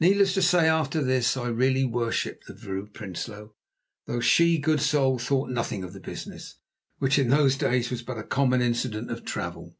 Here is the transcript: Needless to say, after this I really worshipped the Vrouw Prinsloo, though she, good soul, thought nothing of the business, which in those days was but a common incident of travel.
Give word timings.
Needless 0.00 0.34
to 0.34 0.42
say, 0.42 0.66
after 0.68 1.00
this 1.00 1.36
I 1.36 1.46
really 1.46 1.84
worshipped 1.84 2.48
the 2.48 2.54
Vrouw 2.54 2.86
Prinsloo, 2.92 3.50
though 4.06 4.18
she, 4.18 4.58
good 4.58 4.80
soul, 4.80 5.16
thought 5.16 5.48
nothing 5.48 5.84
of 5.84 5.92
the 5.92 6.00
business, 6.00 6.56
which 6.98 7.20
in 7.20 7.28
those 7.28 7.56
days 7.56 7.88
was 7.88 8.02
but 8.02 8.18
a 8.18 8.24
common 8.24 8.62
incident 8.62 9.12
of 9.12 9.24
travel. 9.24 9.76